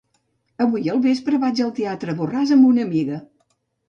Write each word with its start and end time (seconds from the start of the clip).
Avui 0.63 0.87
al 0.93 1.01
vespre 1.03 1.39
vaig 1.43 1.61
al 1.65 1.73
teatre 1.79 2.15
Borràs 2.21 2.55
amb 2.57 2.65
una 2.71 2.87
amiga. 2.89 3.21